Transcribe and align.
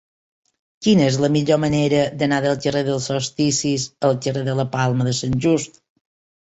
Quina 0.85 1.03
és 1.09 1.17
la 1.23 1.29
millor 1.35 1.59
manera 1.65 1.99
d'anar 2.23 2.41
del 2.47 2.57
carrer 2.65 2.83
dels 2.91 3.11
Solsticis 3.13 3.89
al 4.11 4.19
carrer 4.27 4.45
de 4.51 4.61
la 4.63 4.71
Palma 4.79 5.11
de 5.11 5.19
Sant 5.23 5.43
Just? 5.49 5.85